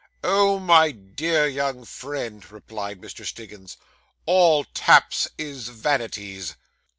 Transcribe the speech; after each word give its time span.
'Oh, 0.23 0.57
my 0.57 0.89
dear 0.89 1.45
young 1.47 1.85
friend,' 1.85 2.49
replied 2.51 3.01
Mr. 3.01 3.23
Stiggins, 3.23 3.77
'all 4.25 4.63
taps 4.73 5.27
is 5.37 5.67
vanities! 5.67 6.55